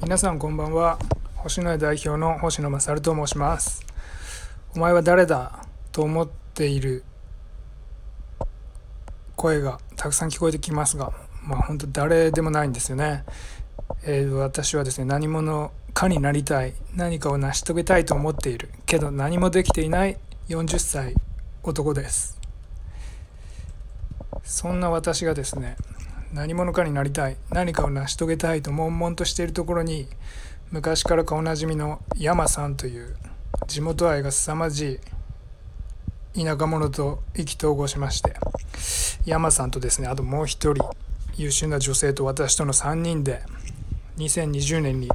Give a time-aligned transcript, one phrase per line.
[0.00, 0.96] 皆さんこんばんは。
[1.34, 3.84] 星野代表の星野勝と申します。
[4.76, 7.02] お前は誰だと思っている
[9.34, 13.24] 声がたくさん聞こえてきますがまあ本当誰でもないんですよね、
[14.04, 20.16] えー、私はですね何者かになりたい何かを成し遂げたいと思っているけど何もできていない
[20.48, 21.14] 40歳
[21.64, 22.38] 男です。
[24.44, 25.76] そんな私がですね
[26.32, 30.06] 何者かになりたい何かを成し遂げたいと悶々としているところに
[30.70, 33.16] 昔から顔なじみの山さんという
[33.66, 35.00] 地元愛が凄まじ
[36.34, 38.34] い田舎者と意気投合しまして
[39.24, 40.90] 山さんとですねあともう一人
[41.36, 43.42] 優秀な女性と私との3人で
[44.18, 45.08] 2020年に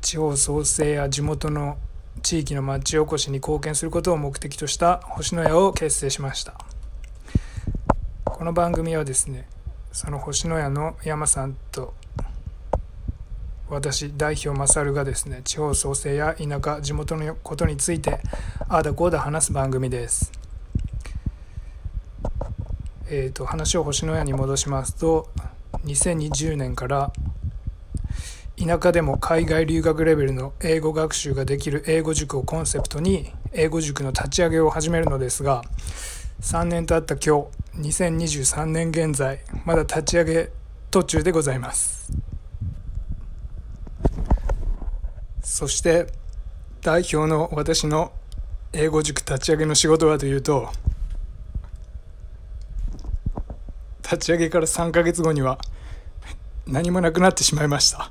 [0.00, 1.78] 地方創生や地元の
[2.22, 6.54] 地域の町おこしに貢献することを目的とした星の屋を結成しました。
[8.24, 9.46] この番組はですね
[9.94, 11.94] その星の屋の山さんと
[13.68, 18.18] 私代表勝がですね地方創生や田舎地元のことについて
[18.68, 20.32] ああだこうだ話す番組です。
[23.06, 25.28] えーと、話を星の屋に戻しますと
[25.84, 27.12] 2020年から
[28.56, 35.62] 田舎でも海外留学レベルの英語学習ができる英語塾をコンセプトに英語塾の立ち上げを始めるのですが
[36.40, 40.50] 3年経った今日2023年現在まだ立ち上げ
[40.90, 42.12] 途中でございます。
[45.42, 46.06] そして
[46.82, 48.12] 代表の私の
[48.72, 50.70] 英語塾立ち上げの仕事はというと
[54.02, 55.58] 立ち上げから3ヶ月後には
[56.66, 58.10] 何もなくなってしまいました。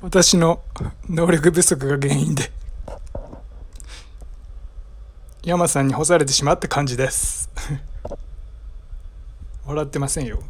[0.00, 0.62] 私の
[1.08, 2.52] 能力不足が原因で
[5.44, 7.48] 山さんに干されてしまった感じです。
[9.66, 10.42] 笑ってませんよ。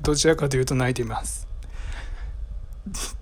[0.00, 1.46] どちらかというと泣いています。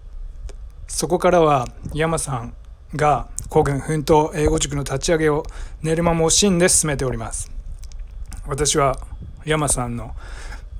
[0.86, 2.54] そこからは山さん
[2.94, 5.44] が孤軍奮闘英語塾の立ち上げを
[5.82, 7.50] 寝る間も惜しんで進めております。
[8.46, 8.98] 私は
[9.44, 10.14] 山さんの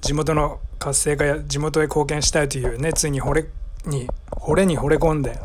[0.01, 3.47] 地元の活性化や地元へ貢献したいという熱意に惚れ
[3.85, 5.39] に惚れに惚れ込んで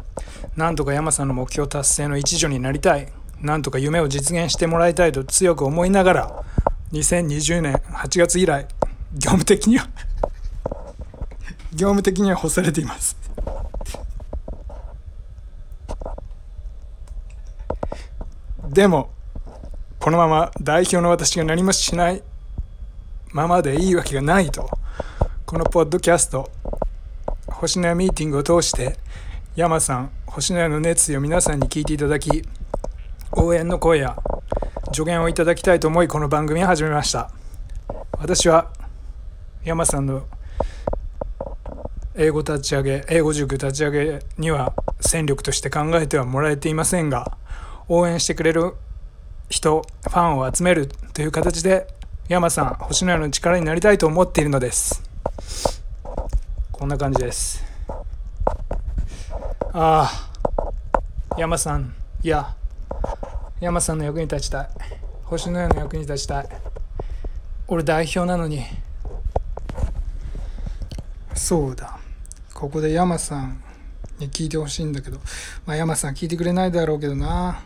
[0.56, 3.12] なんとか山さんの目標達成の一助になりたい。
[3.42, 6.44] なんとか夢を実現してもらいたいと強く思いながら
[6.92, 8.68] 2020年8月以来
[9.14, 9.88] 業務的には
[11.72, 13.18] 業務的には干されています。
[18.70, 19.10] でも
[20.00, 22.22] このまま代表の私が何もしない
[23.32, 24.70] ままでいいわけがないと
[25.46, 26.50] このポッドキャスト
[27.48, 28.98] 星のやミーティングを通して
[29.56, 32.44] 山さん星のやの熱意を皆さんに聞いていただき
[33.38, 34.18] 応援の声や
[34.94, 37.30] 助言をいただきたいと思いこの番組を始めました。
[38.18, 38.72] 私は
[39.64, 40.26] 山さんの
[42.16, 47.38] 英語立ち上げ英語塾立ち上げには戦力として考えてはもらえていませんが
[47.90, 48.74] 応援してくれる
[49.50, 51.88] 人ファンを集めるという形で
[52.30, 55.04] 山さん星のやの力になりたいと思っているのです。
[56.72, 57.64] こんな感じです。
[59.74, 62.56] ああ山さんいや
[63.66, 64.68] 山さんの役に立ちたい。
[65.24, 66.48] 星のやの役に立ちたい。
[67.68, 68.64] 俺代表なのに。
[71.34, 71.98] そうだ。
[72.54, 73.60] ここで山さん
[74.20, 75.18] に聞いてほしいんだけど。
[75.66, 77.64] まあ山さん聞いてくれないだろうけどな。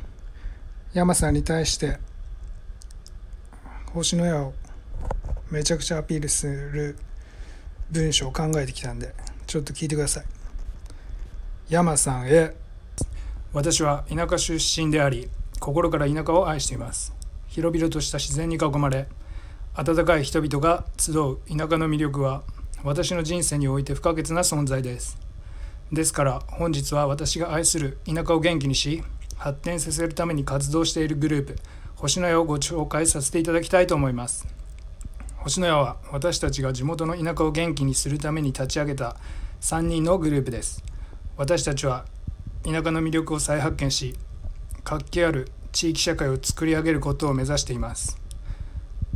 [0.93, 1.99] 山さんに対して
[3.91, 4.53] 星の矢を
[5.51, 6.97] めちゃくちゃアピールする
[7.91, 9.13] 文章を考えてきたんで
[9.47, 10.25] ちょっと聞いてください。
[11.67, 12.55] 山さんへ。
[13.51, 15.29] 私は田舎出身であり
[15.69, 17.13] 心から田舎を愛しています。
[17.47, 19.07] 広々とした自然に囲まれ
[19.75, 22.41] 温かい人々が集う田舎の魅力は
[22.83, 25.19] 私の人生において不可欠な存在です。
[25.91, 29.03] ですから本日は私が愛する田舎を元気にし
[29.37, 31.55] 発展させるために活動しているグループ
[31.97, 34.47] 星の矢をご紹介させていただきたいと思います。
[35.37, 39.17] 星の矢は私たちが地元の田舎を元気にするために立ち上げた
[39.61, 40.83] 3人のグループです。
[41.37, 42.05] 私たちは
[42.63, 44.15] 田舎の魅力を再発見し
[44.83, 48.19] 活気ある地域社会を作り上げることを目指しています。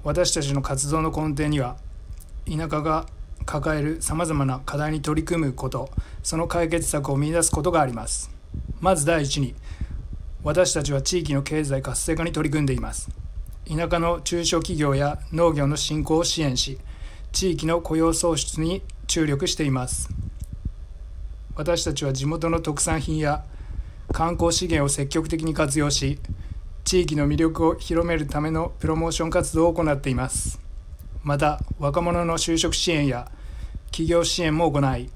[0.03, 1.77] 私たちの活動の根底には
[2.45, 3.05] 田舎が
[3.45, 5.89] 抱えるさまざまな課題に取り組むこと
[6.23, 8.31] その解決策を見いだすことがあります。
[8.81, 9.55] まず第一に
[10.44, 13.09] 私たちは地域の経済活性化に取り組んでいます。
[13.65, 16.79] 田舎の中小企業や農業の振興を支援し
[17.31, 20.09] 地域の雇用創出に注力しています。
[21.56, 23.45] 私たちは地元の特産品や
[24.11, 26.19] 観光資源を積極的に活用し
[26.83, 30.59] 地域の魅力を広めるためのプロモーション活動を行っています。
[31.24, 33.31] また若者の就職支援や
[33.88, 35.09] 企業支援も行い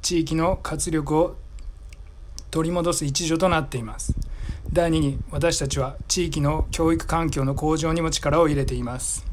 [0.00, 1.36] 地域の活力を
[2.50, 4.14] 取り戻す一助となっています。
[4.72, 9.26] 第2に私たちは地域の教育環境の向上にも力を入れています。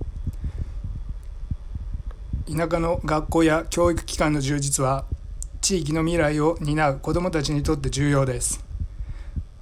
[2.47, 5.05] 田舎の学校や教育機関の充実は
[5.61, 8.63] 地域の未来を担う子どもたちにとって重要です。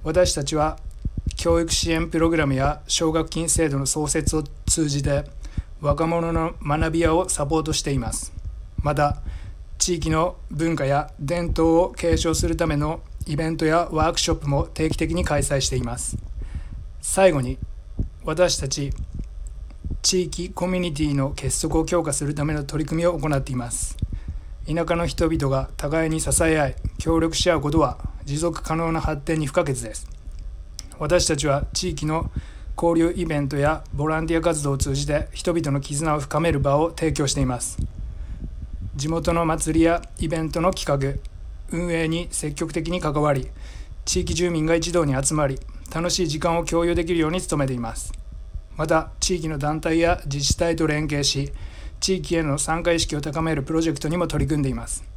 [0.02, 0.78] 私たちは
[1.44, 5.24] 教育支援プログラムや奨学金制度の創設を通じて
[5.78, 8.32] 若者の学び屋をサポートしています。
[8.82, 9.18] また
[9.76, 16.16] 地域の文化や伝統を継承するためのイベントやワークショップも定期的に開催しています。
[17.02, 17.58] 最後に
[18.24, 18.90] 私たち
[20.00, 23.98] 地域コミュニティの結束を強化するための取り組みを行っています。
[24.66, 30.23] 田舎の人々が互いに支え合い協力し合うことは持続可能な発展に不可欠です。
[30.98, 32.30] 私たちは地域の
[32.76, 37.78] 交流イベントやボランティア活動を通じて人々の絆を深める場を提供しています。
[38.96, 41.20] 地元の祭りやイベントの企画
[41.70, 43.48] 運営に積極的に関わり
[44.04, 45.58] 地域住民が一堂に集まり
[45.92, 48.12] 楽しい時間を共有できるように努めています。
[48.76, 51.52] また地域の団体や自治体と連携し
[52.00, 55.13] 地域への参加意識を高めるプロジェクトにも取り組んでいます。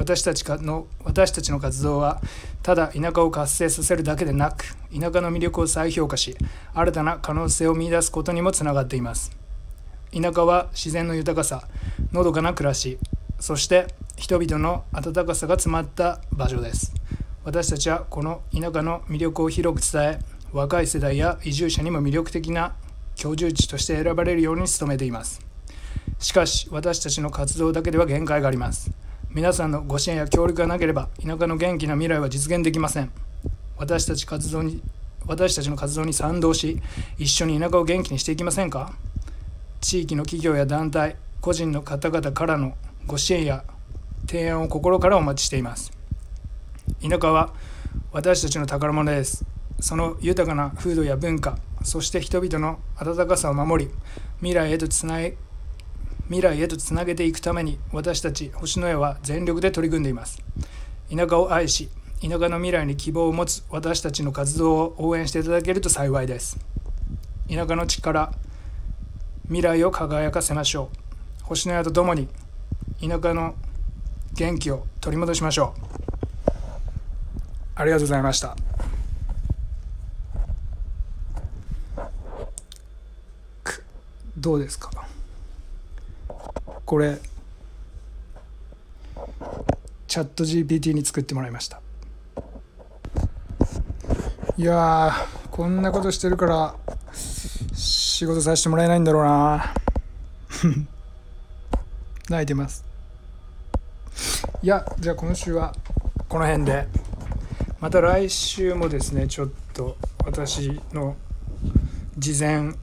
[0.00, 2.22] 私たちの私たちの活動は
[2.62, 4.64] ただ田舎を活性させるだけでなく
[4.98, 6.34] 田舎の魅力を再評価し
[6.72, 9.30] 新たな可能性を見いだすことにもつながっています。
[10.10, 11.68] 田舎は自然の豊かさ
[12.12, 12.98] のどかな暮らし
[13.38, 16.94] そして人々の温かさが詰まった場所です。
[17.44, 20.18] 私たちはこの田舎の魅力を広く伝え
[20.50, 22.74] 若い世代や移住者にも魅力的な
[23.16, 25.42] 居住地として選ばれるように努めています。
[26.18, 28.90] しかし私たちの活動だけでは限界があります。
[29.32, 33.12] 皆さんのご支援や協力がなければ田舎の元気な未来は実現できません。
[33.76, 34.82] 私たち活動に
[35.24, 36.82] 私たちの活動に賛同し
[37.16, 38.92] 一緒に田舎を元気にしていきませんか？
[39.80, 42.74] 地域の企業や団体個人の方々からの
[43.06, 43.62] ご支援や
[44.26, 45.92] 提案を心からお待ちしています。
[47.00, 47.52] 田舎は
[48.10, 49.44] 私たちの宝物です。
[49.78, 53.90] その豊かな風土や文化そして人々の温かさを守り
[54.40, 55.36] 未来へとつない
[56.30, 60.40] 未来へとつなげていくために私たち星のやは全力で取り組んでいます。
[61.10, 61.90] 田舎を愛し
[62.22, 66.56] 田舎の未来に希望を持つ私たちの活動を応援していただけると幸いです。
[67.48, 68.32] 田舎の力
[69.46, 70.90] 未来を輝かせましょ
[71.42, 71.44] う。
[71.46, 72.28] 星のやとともに
[73.00, 73.56] 田舎の
[74.34, 75.74] 元気を取り戻しましょ
[76.46, 76.50] う。
[77.74, 78.56] ありがとうございました。
[84.36, 85.09] どうですか？
[86.90, 87.20] これ
[90.08, 91.80] チャット GPT に作ってもらいました。
[94.56, 95.12] いや
[95.52, 96.74] こんなことしてるから
[97.72, 99.72] 仕事させてもらえないんだろうな。
[102.28, 102.84] 泣いてます。
[104.60, 105.72] いやじゃあ今週は
[106.28, 106.88] この辺で。
[107.78, 111.14] また来週もですねちょっと私の
[112.18, 112.74] 事前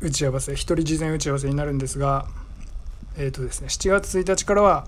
[0.00, 2.26] 打ち合わせ一人事前打ち合わせになるんですが
[3.16, 4.86] え、ー、とですね7月1日からは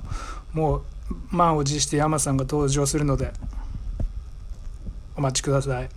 [0.52, 0.82] もう
[1.30, 3.32] 満を持して山さんが登場するので
[5.16, 5.88] お待ちください。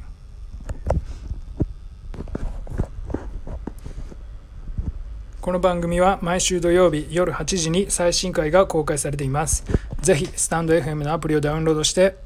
[5.48, 9.64] この番組は毎週土曜日夜8時に最新回が公開されています。
[10.02, 12.18] ぜひスタンド FM のアプリをダウンロードして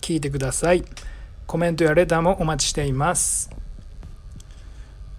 [0.00, 0.84] 聞いてください。
[1.48, 3.50] コメントやレターもお待ちしています。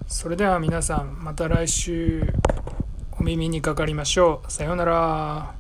[0.08, 2.24] それでは皆さんまた来週。
[3.28, 4.52] 耳にかかりましょう。
[4.52, 5.57] さようなら。